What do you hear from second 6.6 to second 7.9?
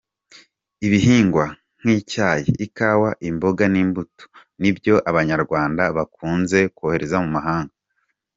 kohereza mu mahanga.